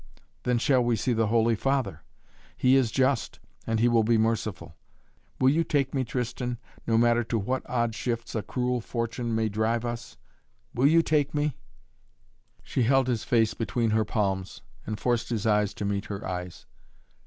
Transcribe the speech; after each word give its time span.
"Then 0.41 0.57
shall 0.57 0.83
we 0.83 0.95
see 0.95 1.13
the 1.13 1.27
Holy 1.27 1.55
Father. 1.55 2.01
He 2.57 2.75
is 2.75 2.89
just 2.89 3.39
and 3.67 3.79
he 3.79 3.87
will 3.87 4.01
be 4.03 4.17
merciful. 4.17 4.75
Will 5.39 5.51
you 5.51 5.63
take 5.63 5.93
me, 5.93 6.03
Tristan, 6.03 6.57
no 6.87 6.97
matter 6.97 7.23
to 7.25 7.37
what 7.37 7.61
odd 7.69 7.93
shifts 7.93 8.33
a 8.33 8.41
cruel 8.41 8.81
Fortune 8.81 9.35
may 9.35 9.47
drive 9.47 9.85
us? 9.85 10.17
Will 10.73 10.87
you 10.87 11.03
take 11.03 11.35
me?" 11.35 11.55
She 12.63 12.81
held 12.81 13.07
his 13.07 13.23
face 13.23 13.53
between 13.53 13.91
her 13.91 14.03
palms 14.03 14.63
and 14.87 14.99
forced 14.99 15.29
his 15.29 15.45
eyes 15.45 15.71
to 15.75 15.85
meet 15.85 16.05
her 16.05 16.27
eyes. 16.27 16.65